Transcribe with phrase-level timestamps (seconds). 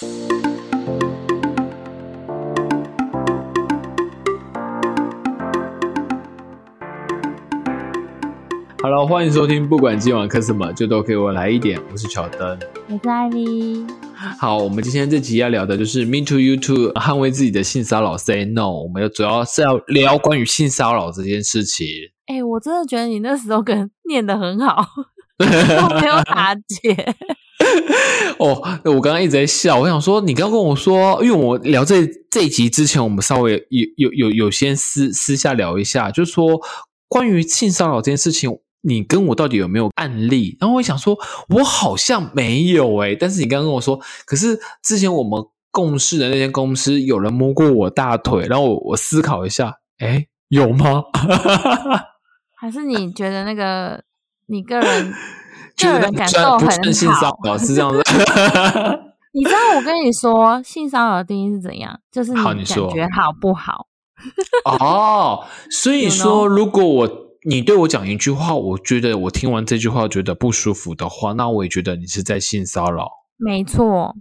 [0.00, 0.08] Hello，
[9.08, 11.82] 欢迎收听，不管今晚看什么，就都给我来一点。
[11.90, 12.56] 我是乔登，
[12.88, 13.84] 我是艾莉。
[14.14, 18.70] 好，我们今天这集要聊的就是 Me Too You Too，捍卫自己的性骚扰，Say No。
[18.70, 21.88] 我们主要是要聊关于性骚扰这件事情。
[22.26, 24.86] 哎，我真的觉得你那时候跟念的很好，
[25.38, 25.44] 都
[26.00, 27.16] 没有打结。
[28.38, 36.60] 哦，我刚刚一直在笑，我想说，你刚跟我说，因为我聊这这一集之前，我们稍微有有有有先私私下聊一下，就是说
[37.08, 38.50] 关于性骚扰这件事情。
[38.80, 40.56] 你跟我到底有没有案例？
[40.60, 41.18] 然后我想说，
[41.48, 51.02] 我好像没有诶但是你刚刚跟我说，可是之前我们共事的那间公司有人摸过我大腿，然后我我思考一下，哎，有吗？
[52.56, 54.00] 还是你觉得那个
[54.46, 55.12] 你个人
[55.86, 56.68] 个人感受很
[57.12, 57.58] 好？
[57.58, 58.02] 是这样子。
[59.32, 62.00] 你知道我跟你说性骚扰的定义是怎样？
[62.10, 63.86] 就是你感觉好不好？
[64.64, 67.28] 哦，所以说如果我。
[67.48, 73.08] 你对我讲一句话，我觉得我听完这句话觉得不舒服的话，那我也觉得你是在性骚扰。
[73.38, 74.16] 没错。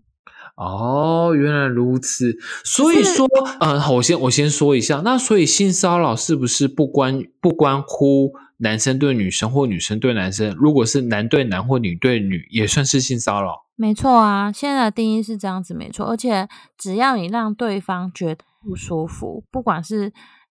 [0.58, 2.36] 哦，原来如此。
[2.66, 3.28] 所以说，
[3.60, 10.54] 嗯，好，我先我先说一下，那所以性骚扰是不是不关不关乎男生对女生或女生对男生？
[10.58, 13.66] 如果是男对男或女对女，也算是性骚扰？
[13.76, 16.08] 没错啊，现在的定义是这样子，没错。
[16.08, 20.12] 而且只要你让对方觉得不舒服，不管是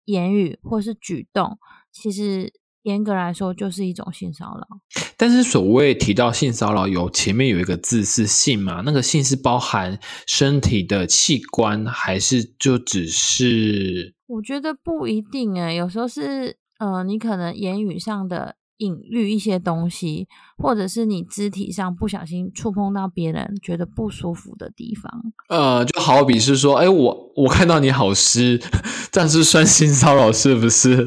[0.07, 1.57] 言语或是举动。
[1.93, 2.53] 其实
[2.83, 4.67] 严格来说，就是一种性骚扰。
[5.17, 8.83] 但是所谓提到性骚扰，有前面有一个字是“性”嘛？
[8.85, 14.15] 那个“性”是包含身体的器官，还是就只是？
[14.27, 18.57] 我觉得不一定诶，有时候是呃，你可能言语上的。
[18.79, 20.27] 隐喻一些东西，
[20.59, 28.61] 或者是你肢体上不小心触碰到别人觉得不舒服的地方，呃，就好比是说，哎，我我看到你好湿，
[29.13, 31.07] 这样是算性骚扰是不是？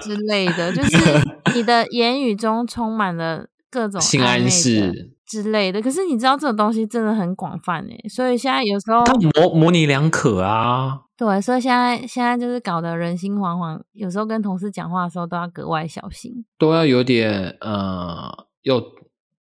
[0.00, 0.96] 之类的，就 是
[1.54, 5.80] 你的言语中充满了各种性暗示之类的。
[5.80, 9.02] 可是你知道这种东西真的很广泛诶，所以现在有时候
[9.40, 11.00] 模模棱两可啊。
[11.16, 18.82] 对，所以现在现在就是搞得人心惶惶，有时候跟同事讲话的时候都要格外小心，都要有点呃，要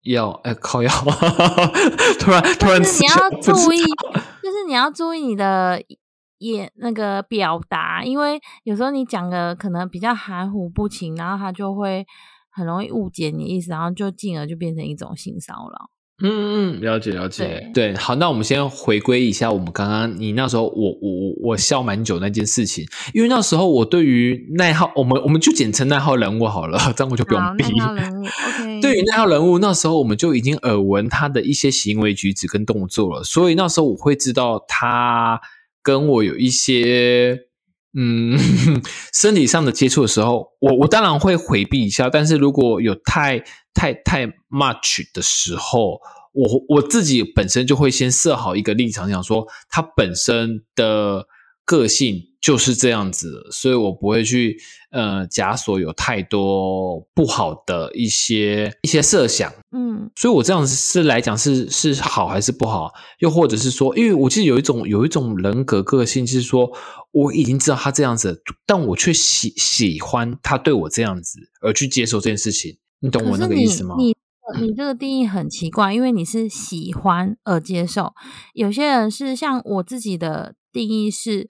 [0.02, 0.90] 要哎靠要，
[2.18, 3.78] 突然突然你要注意，
[4.42, 5.80] 就是你要注意你的
[6.40, 12.06] 眼那个表达，因为有时候你讲的可能比较含糊不清，然后他就会
[12.50, 15.90] 很容易误解你意思，然后就进而就变成一种性骚扰。
[16.22, 22.84] 嗯嗯，了解了解，对，好，那我们先回归一下我们刚刚你那时候我我我笑蛮久那件事情，
[23.14, 27.64] 因为那时候我对于那号我们我们就简称那号人物好了，这样我就不用逼。
[27.74, 28.80] 那号人物，OK。
[28.82, 35.40] 对于那号人物，那时候我们就已经耳闻他的一些行为举止跟动作了，所以那时候我会知道他
[35.82, 37.38] 跟我有一些
[37.98, 38.38] 嗯
[39.12, 43.44] 身体上的接触的时候，我我当然会回避一下，但是如果有太。
[43.72, 46.00] 太太 much 的时候，
[46.32, 51.26] 我我自己本身就会先设好一个立场，想说他本身的
[51.64, 54.56] 个性就是这样子，所以我不会去
[54.90, 62.92] 呃假所有太多不好的一些一些设想，嗯，所以我这样子是来讲是是好还是不好？
[63.18, 66.70] 又或者是说，因为我记得有一种有一种人格个性，就是说
[67.12, 72.78] 我已经知道他这样子，但我却喜喜欢他对我这样子，而去接受这件事情。
[73.00, 73.94] 你懂我那个意思吗？
[73.98, 74.16] 你
[74.60, 78.14] 你这个定义很奇怪，因为你是喜欢而接受。
[78.54, 81.48] 有些人是像我自己的定义是，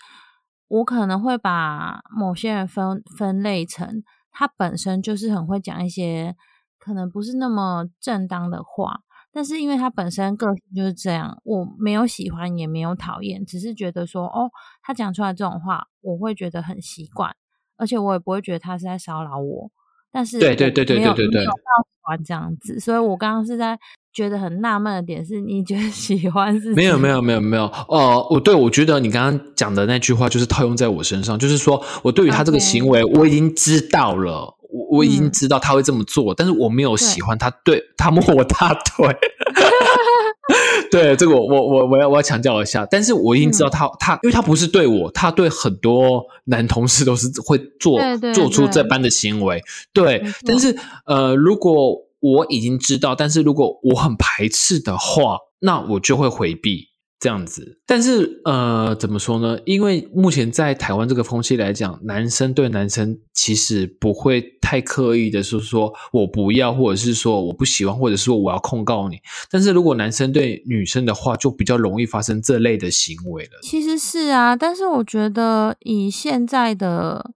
[0.71, 6.37] 我可能会把某些人分分类成他本身就是很会讲一些
[6.79, 9.01] 可能不是那么正当的话，
[9.33, 14.49] 但是因为他本身个性就是这样，我没有喜欢也没有讨厌，只是觉得说哦，
[14.81, 17.35] 他讲出来这种话，我会觉得很习惯，
[17.77, 19.71] 而且我也不会觉得他是在骚扰我。
[20.13, 23.79] 但是对对对对对对对，没有到喜欢这样子，所以我刚刚是在
[24.13, 26.75] 觉得很纳闷的点是，你觉得喜欢是？
[26.75, 27.65] 没有没有没有没有。
[27.89, 39.07] 哦，我对我觉得你刚刚讲的那句话就是套用在我身上，就是说我对于他这个行为我已经知道了，我我已经知道他会这么做，但是我没有喜欢他，对他摸我大腿。
[40.91, 48.01] 对这个我我我我要我要强调一下，但是我已经知道他他，因为他不是对我，他对很多男同事都是会做
[48.35, 49.63] 做出这般的行为。
[49.93, 50.77] 对，但是
[51.07, 56.91] 呃，如果我已经知道，但是如果我很排斥的话，那我就会回避。
[57.23, 57.79] 这样子。
[57.87, 59.59] 但是呃，怎么说呢？
[59.67, 69.19] 因为目前在台湾这个风气来讲，男生对男生其实不会太刻意的是说我不要，或者是说我不喜欢，或者是说我要控告你。
[69.51, 73.51] 但是如果男生对女生的话，就比较容易发生这类的行为了。
[73.63, 77.33] 其实是啊，但是我觉得以现在的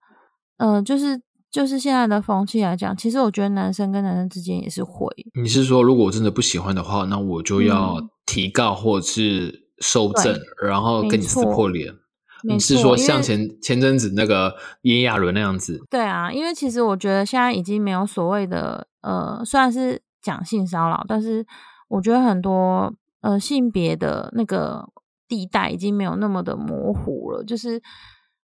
[0.56, 1.20] 呃，就是
[1.54, 5.06] 就是现在的风气来讲，其实我觉得男生跟男生之间也是会。
[5.40, 11.94] 你是说，如果我真的不喜欢的话，那我就要嗯提告或者是收证，然后跟你撕破脸？
[12.42, 15.80] 你是说像前前阵子那个炎亚纶那样子？
[15.88, 21.46] 对啊，因为其实我觉得现在已经没有所谓的呃，虽然是讲性骚扰，但是
[21.86, 24.88] 我觉得很多呃性别的那个
[25.28, 27.80] 地带已经没有那么的模糊了，就是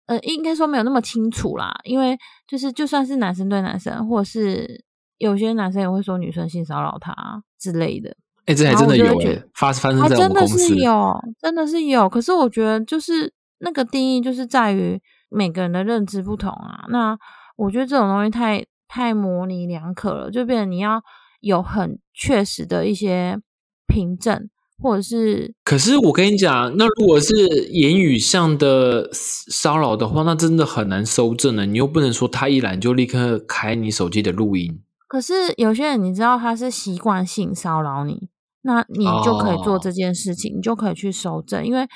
[0.06, 1.74] 呃应该说没有那么清楚啦。
[1.84, 2.16] 因为
[2.46, 4.84] 就是就算是男生对男生，或者是
[5.18, 7.14] 有些男生也会说女生性骚扰他
[7.58, 8.14] 之类的，
[8.46, 9.18] 哎，这还真的有
[9.54, 10.74] 发发生在我还真的是。
[10.76, 12.08] 有，真的是有。
[12.08, 16.84] 可是我觉得就是那个定义，就是在于每个人的认知不同啊。
[16.88, 17.16] 那
[17.56, 21.00] 我觉得这种东西太太模棱两可了，就变成你要
[21.40, 23.38] 有很确实的一些
[23.86, 24.50] 凭证，
[24.84, 27.34] 或者是可是我跟你讲，那如果是
[27.70, 31.64] 言语上的骚扰的话，那真的很难收证的。
[31.64, 34.82] 你又不能说他一来就立刻开你手机的录音。
[35.08, 38.28] 可是有些人你知道他是习惯性骚扰你，
[38.60, 41.88] 那你就可以做哦这件事情，你就可以去收证，因为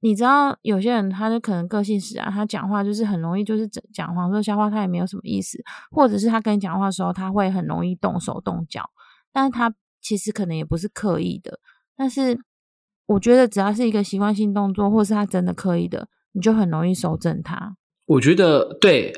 [0.00, 5.58] 你知道有些人他就可能个性使然，他讲话就是很容易就是讲讲黄色笑话，他也没有什么意思，
[5.92, 8.90] 或者是他跟你讲话的时候他会很容易动手动脚，
[9.32, 11.58] 但是他其实可能也不是刻意的，
[11.96, 12.38] 但是
[13.06, 17.76] 我觉得只要是一个习惯性动作，或是他真的刻意的，你就很容易收正他。
[18.06, 19.12] 我觉得对，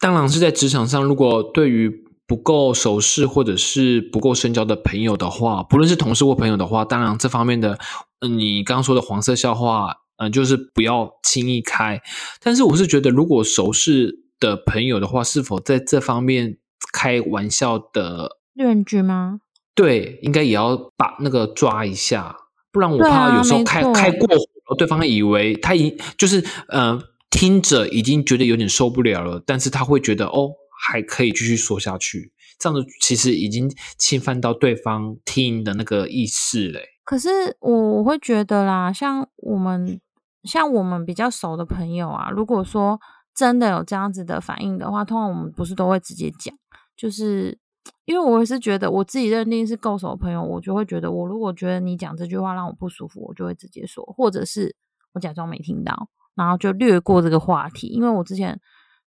[0.00, 7.78] 当然是在职场上，如果对于不够熟识或者是不够深交的朋友的话，不论是同事或朋友的话，当然这方面的，
[8.20, 12.00] 嗯，你刚刚说的黄色笑话，嗯、就是不要轻易开。
[12.42, 16.56] 但是我是觉得，如果熟识的朋友的话，是否在这方面
[16.92, 19.40] 开玩笑的，论据吗？
[19.74, 22.36] 对，应该也要把那个抓一下，
[22.70, 24.28] 不然我怕有时候开开过
[24.66, 30.50] 火，对方以为他已就是呃听着已经觉得有点受不了了，但是他会觉得哦
[30.86, 36.88] 还可以继续说下去，这样子其实已经侵犯到对方听的那个意识嘞。
[37.04, 40.00] 可是我我会觉得啦，像我们
[40.44, 43.00] 像我们比较熟的朋友啊，如果说
[43.34, 46.54] 真的有这样子的反应的话，通常我们不是都会直接讲，
[46.96, 47.58] 就是
[48.04, 54.74] 因为我也是觉得我自己认定是够熟的朋友，我就会觉得我如果觉得你讲这句话让我不舒服，我就会直接说，或者是
[55.12, 58.60] 我假装没听到，然后就略过这个话题，因为我之前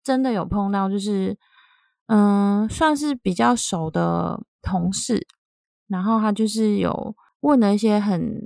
[0.02, 1.36] 真的有碰到，就是
[2.06, 5.26] 嗯，算是比较熟的同事，
[5.88, 8.40] 然后他就是有问了一些很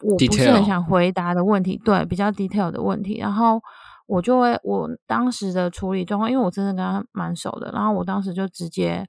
[0.00, 3.60] 我不是很想回答的问题，对，比较 detail 的问题，然后
[4.06, 9.06] 我就会我当时的处理状况，因为我真的跟他蛮熟的，然后我当时就直接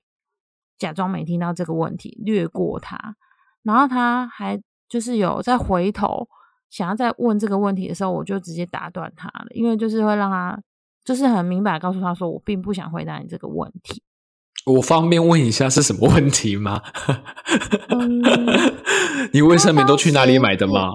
[0.78, 3.16] 假装没听到这个问题，略过他，
[3.64, 6.28] 然后他还就是有再回头
[6.70, 10.60] 想要再问这个问题的时候，我就直接打断他了，因为就是会让他
[11.04, 14.02] 就是很明白告诉他说，我并不想回答你这个问题。
[14.66, 16.82] 我方便问一下是什么问题吗？
[17.90, 18.22] 嗯
[19.34, 20.88] 你卫生棉都去哪里买的吗？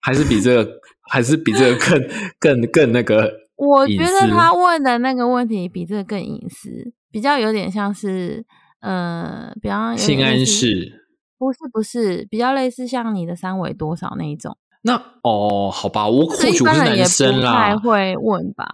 [0.00, 0.70] 还是比这个，
[1.10, 2.02] 还是比这个更
[2.38, 3.32] 更更那个？
[3.56, 8.44] 我觉得他问的那个问题比这个更隐私，比较有点像是，
[8.84, 11.00] 呃，比方有点性暗，示。
[11.38, 17.76] 不是不是，比较类似像你的三围多少那一种，那哦，好吧，我或许我是男生太啦。
[17.76, 18.66] 会问吧。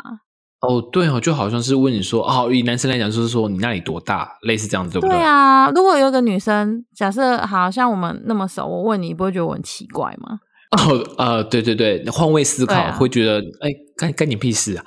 [0.60, 10.38] 哦，对哦，就好像是问你说，哦，以男生来讲，就是说你那里多大，类似这样子，对不对对啊，如果有一个女生，假设好像我们那么熟，我问你，你不会觉得我很奇怪吗？
[10.76, 14.84] 哦，呃，对对对，换位思考、会觉得，哎，干干你屁事啊！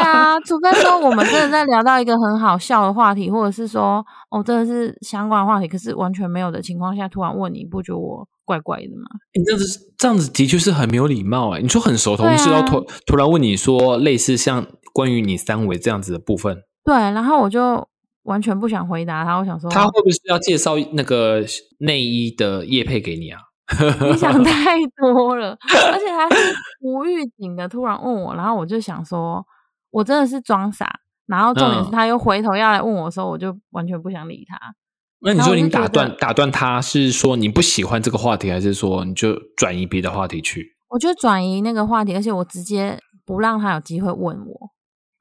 [0.00, 9.08] 对啊，除非说我们真的在聊到一个很好笑的话题，或者是说哦，真的是相关话题，可是完全没有的情况下，突然问你，不觉得我怪怪的吗？
[9.34, 11.60] 你这样子这样子的确是很没有礼貌哎。
[11.60, 17.86] 你说很熟同事，对啊然后突突然问你说类似像关于你三围这样子的部分，对，然后我就
[18.24, 21.44] 完全不想回答他，我想说他会不会是要介绍那个
[21.78, 23.40] 内衣的叶配给你啊？
[24.10, 25.56] 你想太多了，
[25.92, 29.46] 而且他是无预警的突然问我，然后我就想说，
[29.90, 34.58] 我真的是装傻，然后重点是嗯他又回头要来问我的时候，我就完全不想理他。
[35.22, 40.76] 那你说你打断打断他是说你不喜欢这个话题，还是说你就转移别的话题去？
[40.88, 44.70] 我就转移那个话题，而且我直接不让他有机会问我。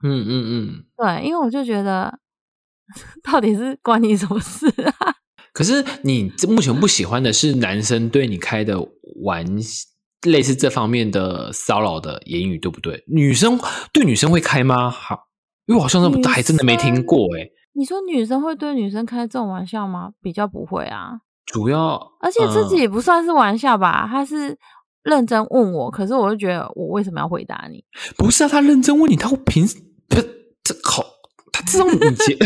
[0.01, 0.85] 嗯嗯嗯。
[0.95, 2.19] 对，因为我就觉得
[3.21, 4.67] 到底是关你什么事
[4.99, 5.13] 啊？
[5.51, 8.79] 可是你目前不喜欢的是男生对你开的
[9.23, 9.45] 玩
[10.23, 13.03] 类似这方面的骚扰的言语，对不对？
[13.07, 13.59] 女生
[13.93, 14.89] 对女生会开吗？
[14.89, 15.27] 好，
[15.65, 20.09] 因为我好像女还真的没听过哎、你说女生会对女生开这种玩笑吗？
[20.21, 21.11] 比较不会啊，
[21.45, 24.57] 主要而且自己嗯也不算是玩笑吧，他是
[25.03, 27.83] 认真问我，可是我就觉得我为什么要回答你？
[28.17, 29.65] 不是啊，他认真问你，他会凭
[30.09, 30.23] 不是
[30.63, 31.03] 这好，
[31.53, 32.37] 他知道你结，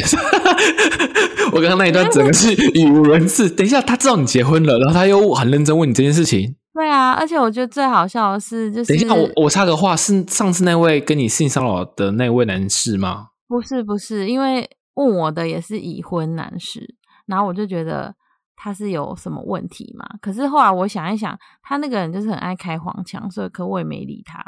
[1.51, 3.49] 我刚刚那一段整个是语无伦次。
[3.49, 6.55] 等一下，他知道你结婚了，然后他又很认真问你这件事情。
[6.73, 13.27] 对啊，而且我觉得最好笑的是，就是等一下，我我插个话，是上次那位跟你性骚扰的那位男士吗？
[13.47, 16.95] 不是不是，因为问我的也是已婚男士，
[17.27, 18.15] 然后我就觉得
[18.55, 20.03] 他是有什么问题嘛。
[20.19, 24.39] 可是后来我想一想，他那个人就是很爱开黄腔，所以可我也没理他。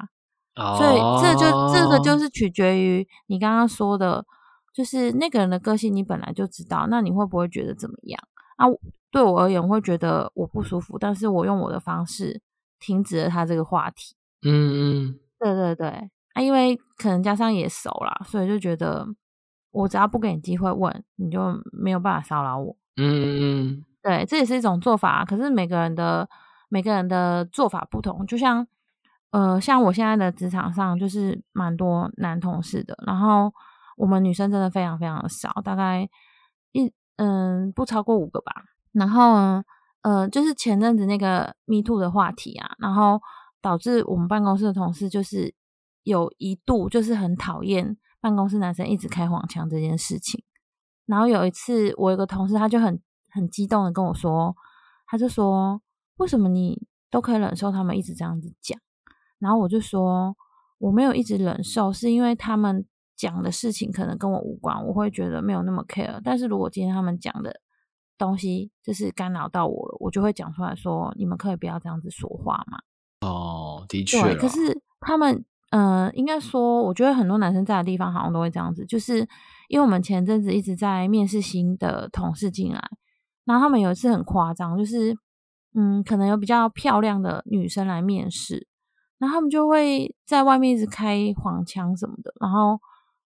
[0.55, 4.25] 哦所以这就这个就是取决于你刚刚说的，
[4.73, 8.19] 就是那个人的个性，你本来就知道，那你会不会觉得怎么样
[8.55, 8.65] 啊？
[9.11, 12.41] 对我而言，我会觉得我不舒服，但是我用我的方式
[12.79, 14.15] 停止了他这个话题。
[14.41, 15.87] 嗯嗯，对对对，
[16.33, 19.07] 啊，因为可能加上也熟啦，所以就觉得
[19.71, 21.39] 我只要不给你机会问，你就
[21.71, 22.75] 没有办法骚扰我。
[22.97, 26.29] 嗯嗯对，这也是一种做法，可是每个人的
[26.67, 28.67] 每个人的做法不同，就像
[29.31, 33.51] 呃，像我现在的职场上就是蛮多男同事的，然后
[33.95, 36.07] 我们女生真的非常非常的少，大概
[36.73, 38.51] 一嗯不超过五个吧。
[38.91, 39.63] 然后呢，
[40.01, 43.21] 呃，就是前阵子那个 Me Too 的话题啊，然后
[43.61, 45.53] 导致我们办公室的同事就是
[46.03, 50.43] 有一度就是很讨厌办公室男生一直开黄腔这件事情。
[51.05, 54.55] 然后有一次，我有个同事他就很很激动的跟我说，
[55.07, 55.81] 他就说
[56.17, 58.79] 为什么你都可以忍受他们一直这样子讲？
[59.39, 60.35] 然后我就说
[60.77, 66.19] 我没有一直忍受，是因为他们讲的事情可能跟我无关，我会觉得没有那么 care。
[66.23, 67.61] 但是如果今天他们讲的
[68.17, 72.79] 东西就是干扰到我了，我就会讲出来说，你们可以不要这样子说话嘛。
[73.21, 79.19] 哦，的确对，可是他们，呃，应该说，我觉得很多男生在的地方好像都会这样子，就是
[79.67, 82.81] 因为我们前阵子一直在面试新的同事进来，
[83.45, 85.17] 然后他们有一次很夸张，就是
[85.73, 88.67] 嗯，可能有比较漂亮的女生来面试，
[89.17, 92.79] 然后他们就会在外面一直开黄腔什么的，然后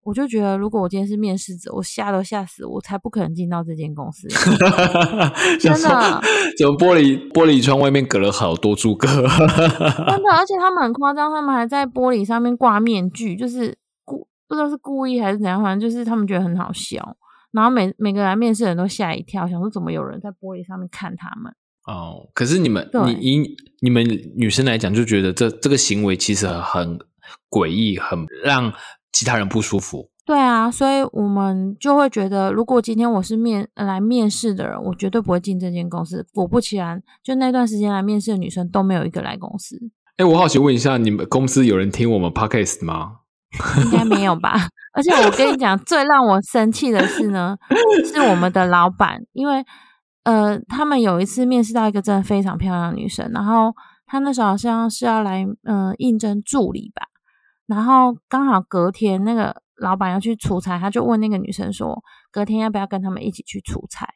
[0.08, 4.26] 我就觉得，如果我今天是面试者，我吓都吓死，我才不可能进到这间公司。
[5.60, 6.22] 真真的，
[6.56, 9.06] 怎么玻璃玻璃窗外面隔了好多诸葛？
[9.06, 17.16] 真的， 而且他们很夸张，他们还在玻璃上面挂面具，就是故不知道是故意还是怎样，反正就是他们觉得很好笑。
[17.52, 21.52] 然后每每个来面试的人都吓一跳，想说怎么有人在玻璃上面看他们？
[21.86, 26.98] 哦，可是你们，对你以你们女生来讲，就觉得这这个行为其实很
[27.50, 28.72] 诡异，很让
[29.12, 30.10] 其他人不舒服。
[30.24, 36.26] 对啊，所以我们就会觉得，如果今天我是面呃来面试的人，我绝对不会进这间公司。
[36.34, 39.78] 果不其然，就那段时间来面试的女生都没有一个来公司，
[40.18, 43.20] 哎，我好奇问一下，你们公司有人听我们 podcast 吗？
[43.82, 44.68] 应该没有吧？
[44.92, 47.56] 而且我跟你讲，最让我生气的是呢，
[48.12, 49.64] 是我们的老板，因为
[50.24, 53.72] 呃，他们有一次面试到一个真的非常漂亮的女生，然后
[54.06, 57.06] 她那时候好像是要来呃应征助理吧，
[57.68, 64.08] 然后刚好隔天那个老板要去出差，他就问那个女生说，隔天要不要跟他们一起去出差？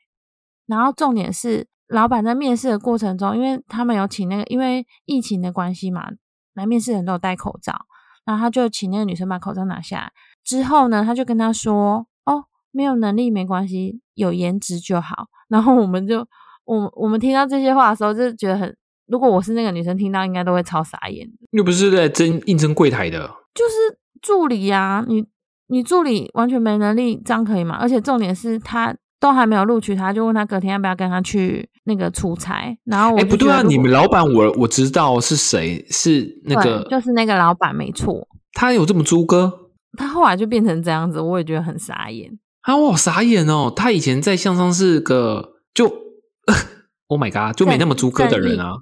[0.67, 6.09] 然后重点是，老板在面试的过程中，因为他们有请那个因为疫情的关系嘛，
[6.55, 7.87] 来面试的人都有戴口罩。
[8.25, 10.13] 然后他就请那个女生把口罩拿下来，
[10.45, 15.27] 之后呢，他就跟她说：“哦，没有能力没关系，有颜值就好。
[15.51, 16.25] ”然后我们就，
[16.65, 21.29] 我我们听到这些话的时候，就觉得很，如果我是那个女生，听到应该都会超傻眼。
[21.51, 25.25] 又不是在争应征柜台的，就是助理呀、你
[25.69, 27.77] 你助理完全没能力，这样可以吗？
[27.81, 42.39] 而且重点是他都还没有录取他，就问他隔天要不要跟他去那个出差，然后我哎，就不对啊，你们老板我我知道是谁，是那个就是那个老板没错，他有这么猪哥他后来就变成这样子，我也觉得很傻眼。
[42.63, 43.73] 啊，我好傻眼哦！
[43.75, 45.87] 他以前在向上是个就，
[47.09, 48.75] Oh my god，就没那么猪哥的人啊。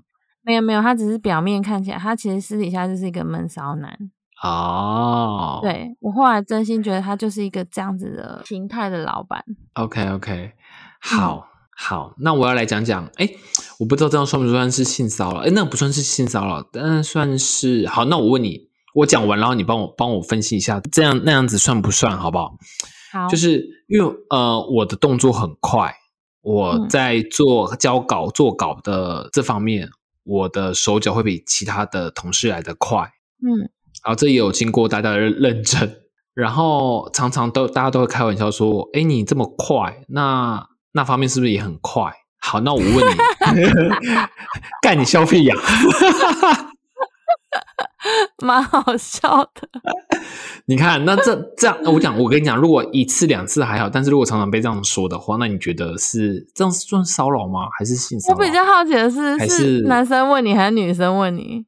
[0.43, 3.91] 没有没有，他只是表面看起来，他其实私底下就是一个闷骚男。
[4.42, 9.44] 哦，对我后来真心觉得他就是一个这样子的形态的老板。
[9.75, 10.52] ，OK OK，
[10.99, 13.28] 好、好，那我要来讲讲，哎，
[13.78, 15.40] 我不知道这样算不算是性骚扰？
[15.40, 18.06] 哎，那不算是性骚扰，但算是好。
[18.06, 22.54] 那我问你，我讲完，然后你帮我帮我分析一下，这样那样子算不算，好不好？
[23.12, 25.94] 好，就是因为呃，我的动作很快，
[26.40, 29.90] 我嗯在做交稿、做稿的这方面，
[30.25, 33.12] 我的手脚会比其他的同事来得快。
[33.42, 33.68] 嗯
[34.04, 35.97] 然后这也有经过大家的认证，
[36.35, 43.02] 然后常常都大家都会开玩笑说：“哎，你这么快，那那方面是不是也很快？”好，那我问你，
[44.80, 45.54] 干你消费呀？
[48.42, 49.69] 蛮好笑的。
[50.64, 57.69] 你看，那这这样，我讲，我跟你讲，如果一次两次还好，但是如果常常被这样说的话，那你觉得是这样算骚扰吗？
[57.78, 58.38] 还是性骚扰？
[58.38, 61.66] 我比较好奇的是，是是男生问你还是女生问你？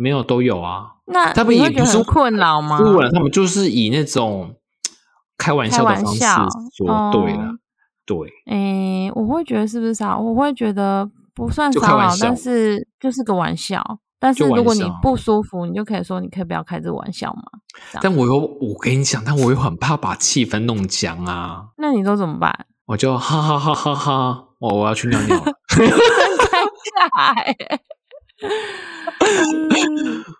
[0.00, 0.94] 没有都有啊。
[1.06, 2.78] 那他们也不是困扰吗？
[2.78, 4.54] 不然他们就是以那种
[5.36, 6.24] 开玩笑的方式
[6.76, 7.50] 说，哦对了，
[8.06, 8.16] 对，
[8.46, 10.18] 诶、我会觉得是不是骚扰？
[10.18, 13.82] 我会觉得不算就开骚扰，但是就是个玩笑。
[14.22, 17.42] 但是如果你不舒服，你就可以说，你可以不要开这个玩笑嘛。
[18.02, 22.66] 但我又我跟你讲，但我又很怕把气氛弄僵啊，那你都怎么办？
[22.86, 25.36] 我就哈哈哈哈哈，我我要去尿尿
[25.68, 25.88] 尴
[27.10, 27.56] 尬欸。
[28.40, 30.24] 嗯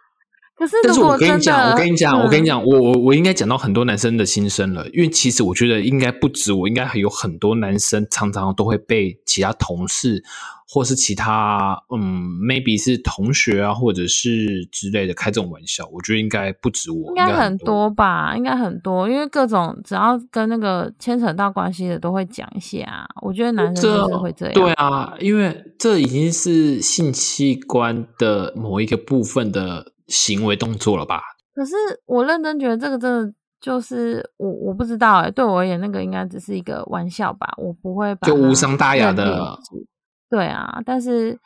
[0.61, 10.23] 可是但是我跟你讲，我跟你讲，我跟你嗯，讲，我我我应该讲到很多男生的心声了，因为其实我觉得应该不止我，应该还有很多男生常常都会被其他同事
[10.73, 12.01] 或是其他嗯
[12.41, 15.85] ，maybe 是同学啊，或者是之类的开这种玩笑。
[15.93, 17.91] 我觉得应该不止我，应该很多。
[17.91, 23.05] 吧，应该很多，因为各种只要跟那个牵扯到关系的都会讲一下啊。
[23.21, 31.21] 我觉得男生这就是会这样，对啊，因为这已经是性器官的某一个部分的行为动作了吧？
[31.53, 31.75] 可是
[32.07, 39.87] 我认真觉得这个真的就是我我不知道哎、对我而言那个应该只是一个玩笑吧，我不会把就无伤大雅的是。
[40.31, 41.39] 对啊，但是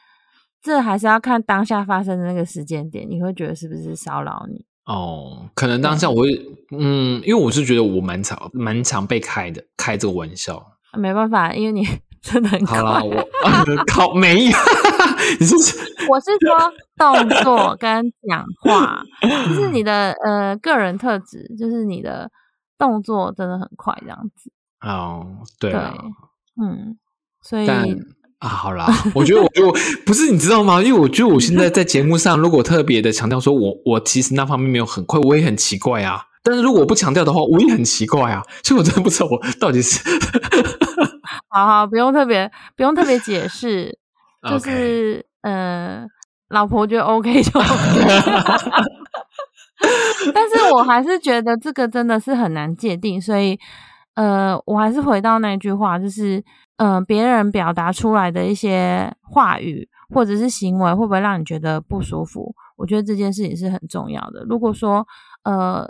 [0.62, 4.64] 这还是要看当下发生的那个时间点，你会觉得是不是骚扰你？
[4.84, 6.28] 哦，可能当下我会，
[6.78, 10.62] 嗯，因为我是觉得我蛮常蛮常被开的，开这个玩笑。
[10.98, 11.82] 没办法，因为你
[12.20, 13.08] 真的很好啦，快。
[13.08, 14.52] 我 靠，没有，
[15.40, 15.54] 你是
[16.08, 22.30] 我是说动作跟讲话，就是你的呃个人特质，就是你的
[22.76, 24.52] 动作真的很快这样子。
[24.82, 25.94] 哦，对对啊，，
[26.62, 26.98] 嗯，
[27.42, 27.86] 所以但
[28.44, 29.72] 啊，好啦，我觉得，我觉得
[30.04, 30.82] 不是你知道吗？
[30.82, 36.24] 因为我觉得我现在在节目上，如果特别的强调说我我其实那方面没有很快，我也很奇怪啊。
[36.42, 38.42] 但是如果我不强调的话，我也很奇怪啊。
[38.62, 39.98] 所以我真的不知道我到底是
[41.48, 43.96] 好好不用特别不用特别解释，
[44.50, 46.04] 就是呃，
[46.50, 47.64] 老婆觉得 OK 就 OK。
[50.34, 53.59] 但是我还是觉得这个真的是很难界定，所以
[54.14, 56.42] 呃，我还是回到那句话，就是
[56.76, 62.54] 呃，别人表达出来的一些话语或者是行为，会不会让你觉得不舒服？
[62.76, 64.44] 我觉得这件事情是很重要的。
[64.44, 65.06] 如果说
[65.44, 65.88] 呃，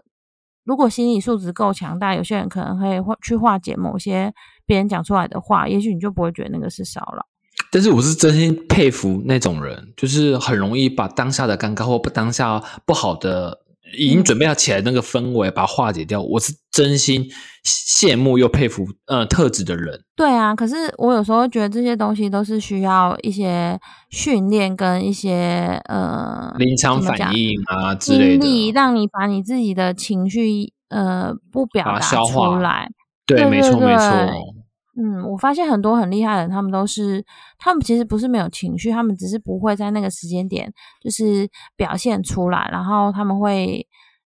[0.64, 4.32] 如果心理素质够强大，有些人可能会化去化解某些
[4.66, 7.26] 别人讲出来的话，也许你就不会觉得那个是骚扰。
[7.70, 13.63] 但是我是真心佩服那种人，就是很容易把当下的尴尬或不当下不好的
[13.96, 16.20] 已经准备要起来那个氛围，把它化解掉。
[16.20, 17.26] 我是真心
[17.64, 20.00] 羡慕又佩服呃特质的人。
[20.16, 23.78] 对啊，可是我有时候觉得这些东西都是需要一些
[24.10, 32.88] 训练跟一些呃临场反应啊之类的，让你把你自己的情绪呃不表达出来。
[33.26, 34.06] 对没错没错。
[34.94, 37.24] 对嗯，我发现很多很厉害的人，他们都是
[37.58, 43.86] 他们其实不是没有情绪，他们只是不会在那个时间点就是表现出来，然后他们会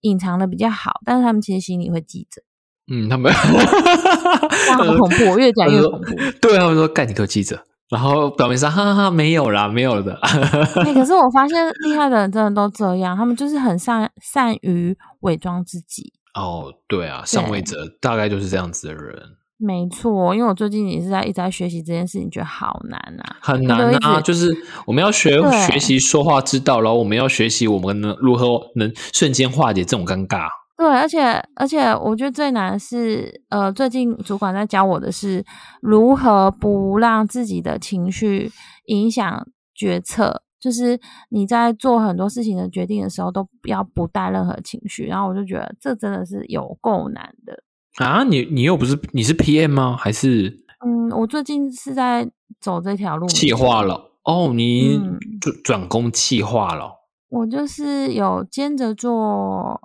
[0.01, 2.42] 隐藏的比较好，但是他们其实心里会记着。
[2.90, 5.31] 嗯，他们哇，好恐怖！
[5.31, 6.07] 我越讲 越恐怖。
[6.40, 10.18] 对啊，他们说干你给我记着，然后表面上哈哈哈没有啦，没有的。
[10.23, 16.12] 哎、可是 我发现厉害的人真的都这样，他们就是很善善于伪装自己。
[16.35, 19.23] 哦，对啊，上位者大概就是这样子的人，
[19.59, 23.37] 没错，因为我最近也是在一直在学习这件事情，觉得好难啊。
[23.40, 24.21] 很难啊。
[24.21, 30.47] 就是我们要学学习说话之道，然后我们要学习我们能如何能瞬间化解这种尴尬。
[30.77, 31.21] 对，而且
[31.57, 35.44] 而且，我觉得最难的是，呃，最近主管在教我的是
[35.83, 38.53] 如何不让自己的情绪
[38.87, 39.44] 影响
[39.75, 45.07] 决策，就是你在做很多事情的决定的时候，都不要不带任何情绪。
[45.07, 47.59] 然后我就觉得这真的是有够难的。
[48.04, 49.96] 啊，你你又不是你是 PM 吗？
[49.98, 52.30] 还是嗯，我最近是在
[52.61, 54.12] 走这条路，气化了？
[54.24, 56.92] 哦，你嗯转转工气化了。
[57.28, 59.80] 我就是有兼着做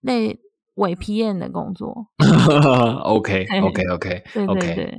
[0.00, 0.38] 类
[0.74, 2.06] 伪 PM 的工作。
[3.04, 4.98] OK 嘿 OK OK 对对 OK，对。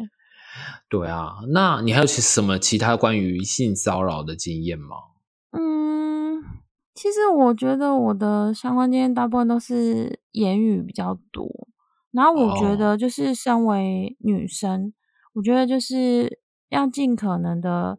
[0.89, 4.95] 对啊，那你还有其什么其他关于性骚扰的经验吗？
[5.51, 6.43] 嗯，
[6.95, 11.47] 其实我觉得我的相关经验大部分都是言语比较多，
[12.19, 14.91] 然后我觉哦得就是身为女生，
[15.31, 17.97] 我觉得就是要尽可能的，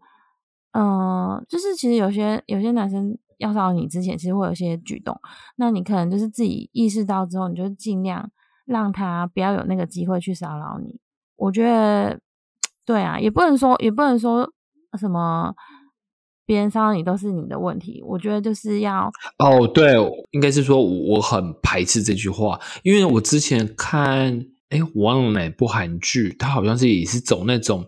[0.72, 5.18] 呃，就是其实有些有些男生要骚扰你之前，其实会有一些举动，
[5.56, 8.30] 那你可能就是自己意识到之后，你就尽量
[8.66, 11.00] 让他不要有那个机会去骚扰你。
[11.36, 12.20] 我觉得，
[12.84, 14.52] 对啊，也不能说，也不能说
[14.98, 15.54] 什么
[16.50, 18.02] 别人骚扰你都是你的问题。
[18.04, 19.08] 我觉得就是要
[19.38, 19.94] 哦，对，
[20.32, 27.86] 应该是说我我很排斥这句话，因为我之前看，哎，我忘了哪部韩剧，它好像是也是走那种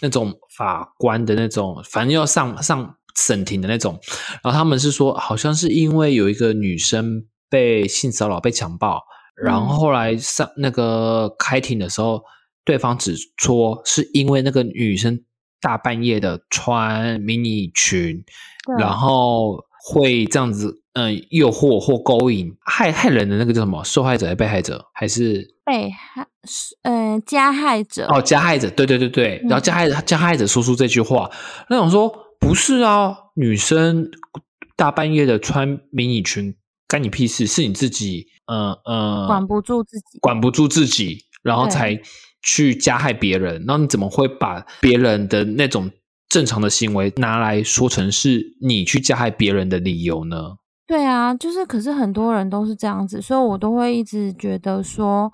[0.00, 4.00] 那种法官的那种，反正要上上审庭的那种。
[4.42, 9.02] 然后他们是说，好像是因为有一个女生被性骚扰、被强暴，
[9.36, 12.22] 然后后来上那个开庭的时候。
[12.64, 15.24] 对方只说是因为那个女生
[15.60, 18.24] 大半夜的穿迷你裙，
[18.78, 23.82] 然后会这样子，嗯，诱惑或勾引害害人的那个叫什么？
[23.84, 24.86] 受害者还是被害者？
[24.92, 26.26] 还是被害？
[26.82, 28.06] 呃，加害者。
[28.06, 29.40] 哦，加害者，对对对对。
[29.44, 31.30] 然后加害加害者说出这句话，
[31.68, 34.10] 那种说不是啊，女生
[34.76, 36.54] 大半夜的穿迷你裙，
[36.86, 37.46] 干你屁事？
[37.46, 42.00] 是你自己，嗯嗯，管不住自己，管不住自己，然后才。
[42.50, 45.90] 去加害别人，那你怎么会把别人的那种
[46.30, 50.56] 正常的行为拿来说成是你去加害别人的理由呢？
[50.86, 55.30] 对啊，就是可是很多人都是这样子，所以我都会一直觉得说，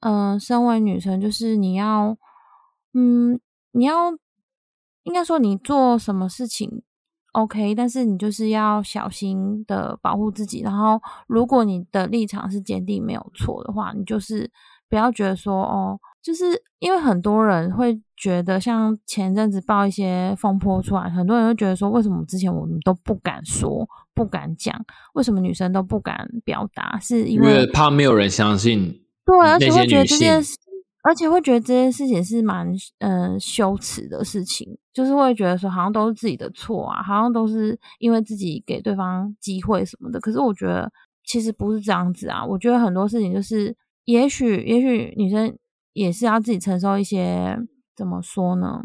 [0.00, 2.16] 嗯，身为女生，就是你要，
[2.94, 3.38] 嗯，
[3.70, 4.10] 你要
[5.04, 6.82] 应该说你做什么事情
[7.30, 10.62] OK，但是你就是要小心的保护自己。
[10.62, 14.50] 然后，如果你的立场是坚定没有错的话，你就是
[14.88, 16.00] 不要觉得说哦。
[16.26, 24.74] 就是因为很多人会觉得，像前阵子爆一些风波出来，很多人会觉得说，为什么之前我们都不敢说、不敢讲？
[25.14, 26.98] 为什么女生都不敢表达？
[26.98, 28.92] 是因为怕没有人相信。
[29.24, 30.56] 对，而且会觉得这件事，
[31.04, 40.18] 而且会觉得这件事情是蛮嗯羞耻的事情，就是会觉得说，好像都是自己的错啊，好像都是因为自己给对方机会什么的。
[40.18, 40.90] 可是我觉得
[41.24, 45.56] 其实不是这样子啊，我觉得很多事情就是，也许也许女生。
[45.96, 47.58] 也是要自己承受一些，
[47.96, 48.84] 怎么说呢？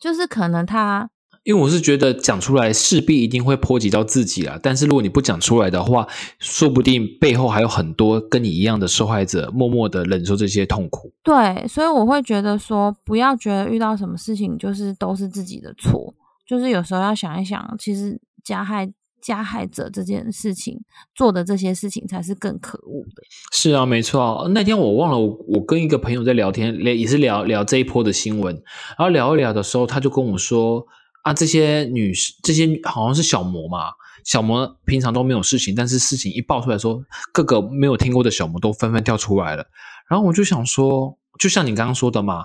[0.00, 1.10] 就是可能他，
[1.44, 4.58] 因为我是觉得讲出来势必一定会波及到自己啦。
[4.62, 11.12] 但是如果你不讲出来的话，说不定背后还有很多跟你一样的受害者，默默的忍受这些痛苦。
[11.22, 16.14] 对，所以我会觉得说，不要觉得遇到什么事情就是都是自己的错，
[16.46, 18.90] 就是有时候要想一想，其实加害。
[19.26, 20.80] 加害者这件事情
[21.12, 23.24] 做的这些事情才是更可恶的。
[23.50, 24.48] 是啊，没错。
[24.54, 28.54] 那天我忘了，我我跟一个朋友在聊天，聊也是聊聊这一波的新闻。
[28.96, 30.86] 然后聊一聊的时候，他就跟我说
[31.26, 32.12] ：“啊，这些女
[32.44, 33.90] 这些好像是小魔嘛，
[34.24, 39.66] 小魔平常都没有事情，但是事情一爆出来说，各个没有听过的小魔都纷纷跳出来了。
[40.08, 42.44] 然后我就想说，就像你刚刚说的嘛，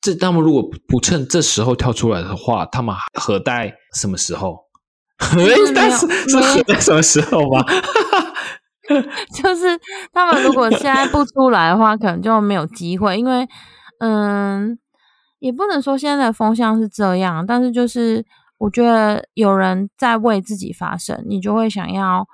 [0.00, 4.65] 这他们如果不趁这时候跳出来的话，他们何待什么时候？”
[5.74, 7.64] 但是是在什么时候吗？
[9.34, 9.66] 就是
[10.12, 13.18] 他们如果现在不出来的话，可能就没有机会。
[13.18, 13.48] 因为，
[13.98, 14.78] 嗯，
[15.40, 18.24] 也不能说现在的风向是这样，但是就是
[18.58, 22.28] 我觉得有人在为自己发声，你就会想要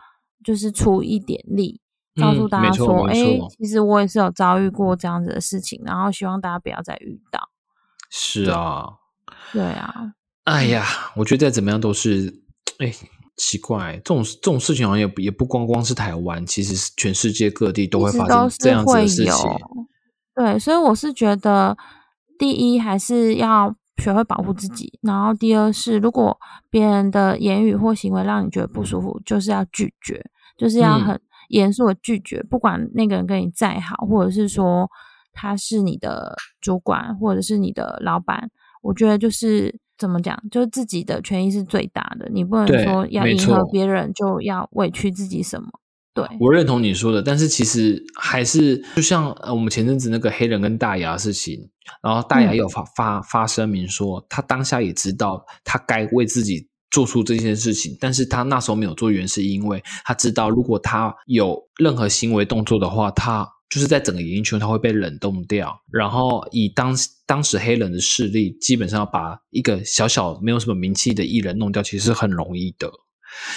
[0.44, 1.80] 就是出一点力，
[2.20, 3.14] 告诉大家说：“哎，
[3.56, 7.48] 其实我也是有遭遇过这样子的事情，然后希望大家不要再遇到。”
[8.10, 8.86] 是啊，
[9.54, 10.12] 对啊。
[10.44, 10.84] 哎呀，
[11.16, 12.41] 我觉得再怎么样都是。
[12.78, 12.92] 哎，
[13.36, 19.50] 奇怪，这种这种事情好像也也不光光是台湾，其实全世界各地都会发生这样子的事情。
[20.34, 21.76] 对，所以我是觉得，
[22.38, 26.38] 第一还是要学会保护自己，然后第二是，如果
[26.70, 30.24] 别人的言语或行为让你觉得不舒服，就是要拒绝，
[30.56, 34.88] 就是要很严肃的拒绝，不管那个人跟你再好，或者是说
[35.32, 38.50] 他是你的主管或者是你的老板，
[38.82, 39.80] 我觉得就是。
[39.98, 40.36] 怎么讲？
[40.50, 45.68] 就是自己的权益是最大的，你不能说要迎合别人就要委屈自己什么。
[46.14, 51.70] 对我认同你说的，但是其实还是就像我们前阵子那个黑人跟大牙的事情，
[52.02, 63.48] 然后大牙有发发发声明说，他当下也知道他该为自己做出这件事情，但是他那时候没有做，原因是因为他知道如果他有任何行为动作的话，他。
[63.72, 65.80] 就是在整个演艺圈，他会被冷冻掉。
[65.90, 72.90] 然后以当当时黑人的势力，基本上要把一个小小没有什么名气的艺人弄掉，其实是很容易的。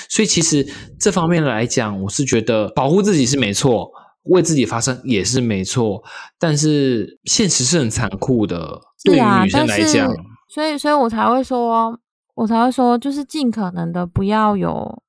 [0.08, 0.66] 所以其实
[0.98, 3.92] 这方面来讲，我是觉得保护自己是没错，
[4.24, 6.02] 为自己发声也是没错。
[6.40, 10.10] 但是现实是很残酷的，对于女生来讲。
[10.48, 12.00] 所以，所以我才会说，
[12.36, 15.04] 我才会说，就是尽可能的不要有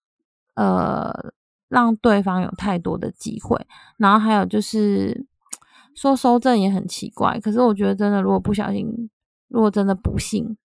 [0.57, 1.33] 呃。
[1.77, 3.67] 让对方有太多的机会，
[3.99, 5.27] 然后还有就是
[5.95, 7.39] 说收证也很奇怪。
[7.39, 9.11] 可是我觉得真的，如果不小心，
[9.49, 10.57] 如果真的不幸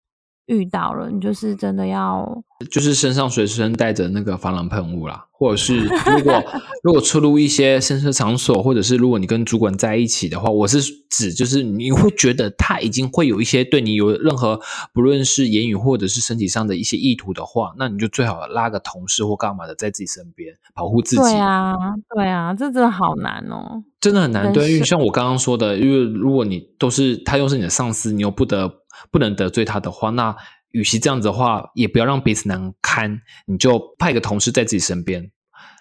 [0.52, 6.44] 遇到了，你就是真的要就是身上随身带着那个防狼喷雾啦，或者是如果
[6.84, 14.60] 如果出入一些深色场所，或者是如果你跟主管在一起的话，我是指就是你会觉得他已经会有一些对你有任何
[14.94, 21.22] 不论是言语或者是身体上的一些意图的话，那你就最好拉个同事或干嘛的在自己身边保护自己。
[21.22, 21.74] 对啊，
[22.14, 23.84] 对啊，这真的好难哦。
[24.00, 28.68] 真的很难，对，因为像我刚刚说的，因为如果你都是他又是你的上司，你又不得
[29.10, 30.36] 不能得罪他的话，那
[30.72, 35.32] 与其这样子的话，也不要让彼此难堪，你就派个同事在自己身边，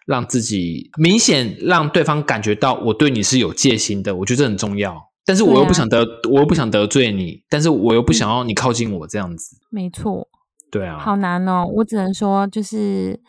[0.07, 5.11] 让自己明显让对方感觉到我对你是有戒心的，我觉得这很重要。
[5.27, 10.27] 但是我又不想得，我又不想得罪你，但是我又不想要你靠近我这样子，没错，
[10.73, 11.65] 对啊，好难哦。
[11.77, 13.21] 我只能说，就是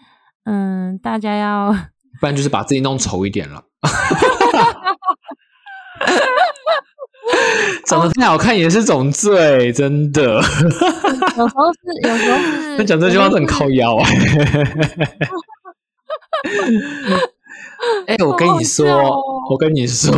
[0.45, 1.71] 嗯，大家要
[2.19, 3.65] 不然就是把自己弄丑一点了。
[7.87, 10.35] 长得太好看也是种罪，真的。
[11.37, 11.79] 有时候是，
[12.09, 12.77] 有时候是。
[12.77, 14.07] 那讲这句话很靠腰啊！
[18.07, 18.87] 哎、我跟你说，
[19.49, 20.15] 我跟你说，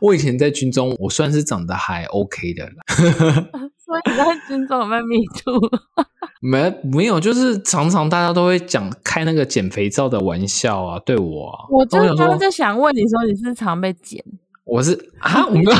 [0.00, 2.70] 我以前在军中，我算是长得还 OK 的了。
[3.78, 5.60] 所以你在军中有被迷住？
[6.40, 14.24] 没没有，就是常常大家都会讲开那个减肥照的玩笑啊，对我啊，我就刚刚就想问你说，你是常被剪？
[14.70, 15.72] 我是啊，我没有。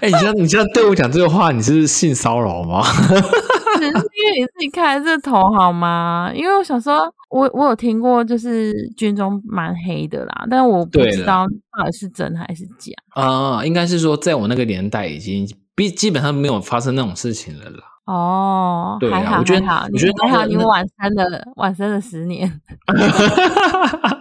[0.00, 2.82] 哎、你这样你这样对我讲这个话，你是性骚扰吗？
[3.78, 6.30] 只是因为你自己开的这头好吗？
[6.34, 11.46] 因为我想说，我我有听过，就是军中蛮黑的啦，但我不知道
[11.78, 12.92] 到底是真还是假。
[13.10, 17.84] 啊、应该是说，在我那个年代，已经基基本上没有发生那种事情了啦。
[18.06, 22.60] 哦，对啊还好，我觉得我觉得还好，你晚生了，晚生了十年。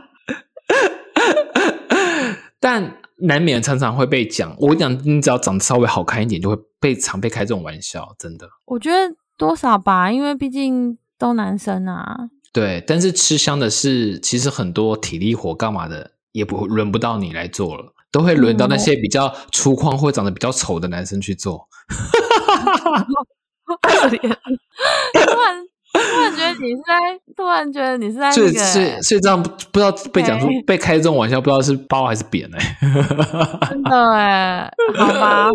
[2.59, 4.55] 但难免常常会被讲。
[4.59, 8.47] 我跟你讲，你只要长得稍微好看一点，就会被常被开这种玩笑，真的。
[8.65, 12.29] 我觉得多少吧，因为毕竟都男生啊。
[12.53, 21.67] 对，但是吃香的是，其实很多体力活干嘛的，也不轮不到你来做了，都会轮到那些比较粗犷或长得比较丑的男生去做。
[23.81, 25.61] 可怜， 突然
[25.97, 32.77] 突然觉得你是在，突然觉得你是在所以，那个所以，所以这样不不知道被讲出对被开这种玩笑，不知道是包还是扁哎、
[33.69, 35.49] 真的哎，好吧，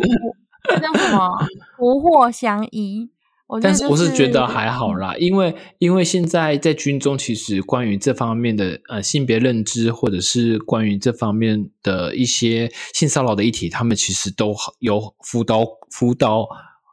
[0.80, 1.28] 叫什么？
[1.76, 3.10] 福祸相依。
[3.60, 16.48] 但是我是觉得还好啦，因为因为现在在军中，其实关于这方面的呃性别认知，或者是关于这方面的一些性骚扰的议题，他们其实都有辅导辅导。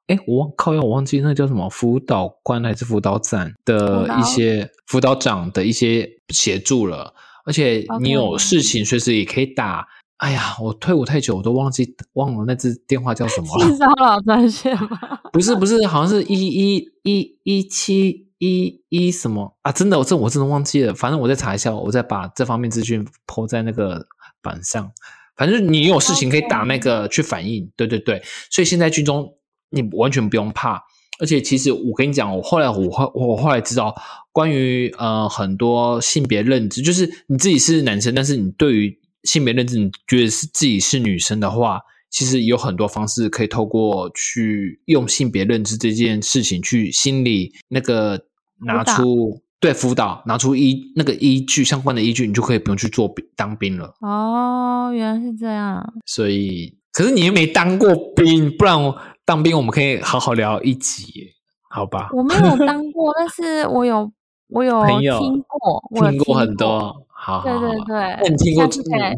[0.10, 7.14] 哎，我忘靠要我忘记那叫什么辅导官还是辅导长的一些辅导长的一些协助了，
[7.46, 9.88] 而且你有事情随时也可以打。
[10.18, 13.66] 哎呀，我退伍太久，我都忘记忘了那只电话叫什么了。
[13.66, 14.90] 性骚扰专线吗？
[15.32, 19.72] 不是不是，好像是一一一一七一一什么啊？
[19.72, 20.94] 真的，我这我真的忘记了。
[20.94, 24.08] 反正我再查一下，我再把这方面资讯抛在那个
[24.42, 24.92] 板上。
[25.38, 27.72] 反正你有事情可以打那个去反映。
[27.78, 29.36] 对对对，所以现在军中
[29.70, 30.84] 你完全不用怕。
[31.22, 33.94] 而且其实我跟你讲，我后来我后我后来知道，
[34.32, 48.22] 关于呃很多性别认知，就是你自己是男生，但是你对于性别认知，你觉得是自己是女生的话，其实有很多方式可以透过去用性别认知这件事情去心理那个
[48.66, 53.94] 拿导出对辅导拿出依那个依据相关的依据，你就可以不用去做兵当兵了。
[54.00, 55.86] 哦，原来是这样。
[56.06, 58.98] 所以，可是你又没当过兵，不然我
[59.30, 61.36] 当兵我们可以好好聊一集，
[61.70, 62.10] 好吧？
[62.14, 64.12] 我没有当过， 但是我有
[64.48, 68.66] 我有听过，我有听过很多，好好对好对对，那你听过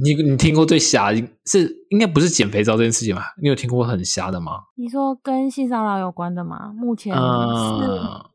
[0.04, 1.13] 你你你听过最瞎
[1.45, 3.34] 是应该不是减肥皂这件事情吧？
[3.41, 4.63] 你有听过很瞎的吗？
[4.76, 6.74] 你说跟性骚扰有关的吗？
[6.76, 8.26] 目前是嗯，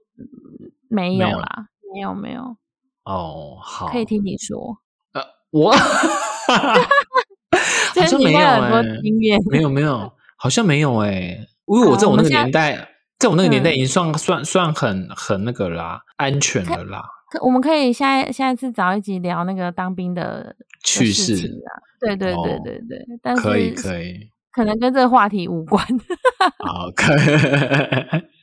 [0.88, 2.14] 没有啦，没有。
[2.14, 2.56] 没有，
[3.04, 4.78] 哦，好，可以听你说。
[5.12, 5.74] 呃，我？
[7.94, 8.82] 好像没有哎、
[9.50, 21.34] 没有没有，好像没有哎、因为我在我那个年代，在我那个年代嗯已经算算算很很那个啦，安全的啦，可我们可以下一下一次找一集聊那个当兵的趣事
[21.66, 21.70] 啊。
[21.98, 25.82] 对对对哦对对，但是可以可以，可能跟这个话题无关。
[26.64, 27.18] 好，可以。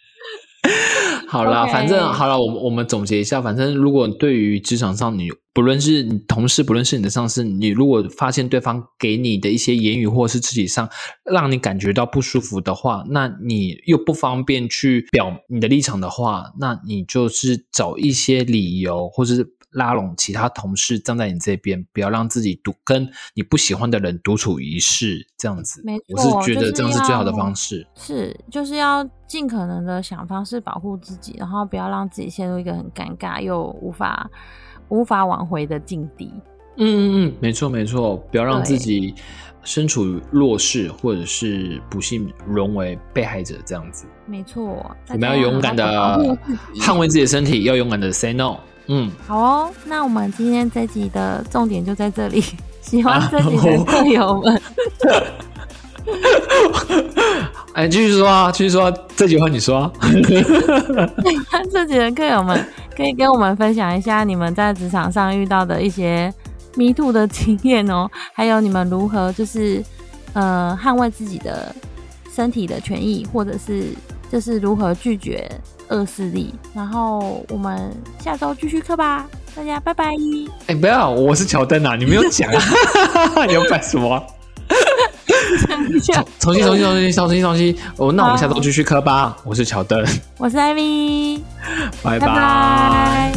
[1.27, 10.89] 好啦反正好了，我们我们总结一下，反正如果对于职场上你不论是你同事，不论是你的上司，你如果发现对方给你的一些言语或是肢体上
[11.23, 25.81] 让你感觉到不舒服的话，那你又不方便去表你的立场的话，那你就是找一些理由，或者是拉拢其他同事站在你这边，不要让自己独跟你不喜欢的人独处一室，这样子。
[25.83, 27.85] 没我是错我是觉得这样是最好的方式。
[27.95, 34.29] 是，就是要尽可能的想方式保护自己，然后不要让自己陷入一个很尴尬又无法
[34.89, 36.31] 无法挽回的境地。
[36.77, 39.13] 嗯嗯嗯，没错没错，不要让自己
[39.63, 44.05] 身处于弱势，或者是不幸沦为被害者这样子。
[44.25, 44.63] 没错，
[45.09, 45.85] 我们要勇敢的
[46.77, 48.57] 捍卫自己的身体，要勇敢的 say no。
[48.87, 52.43] 嗯，好哦，那我们今天这集的重点就在这里。
[52.81, 54.61] 喜欢啊这集的客友们，
[57.73, 59.91] 哎，继续说啊，继续说啊，这句话你说啊。
[60.01, 62.65] 喜 欢这集的客友们，
[62.95, 66.31] 可以跟我们分享一下你们在职场上遇到的一些
[66.75, 69.81] 迷途的经验哦， 还有你们如何就是
[70.33, 71.73] 呃捍卫自己的
[72.35, 73.85] 身体的权益，或者是
[74.29, 75.49] 就是如何拒绝
[75.89, 76.53] 恶势力。
[76.73, 80.13] 然后我们下周继续课吧，大家拜拜。
[80.67, 84.21] 哎，不要，我是乔登啊，你没有讲啊， 你要干什么？
[86.39, 87.77] 重新，重新，重新，重新，重新。
[87.97, 89.35] 哦，那我们下周继续磕吧。
[89.43, 90.03] 我是乔登，
[90.37, 91.43] 我是艾米，
[92.01, 93.31] 拜拜拜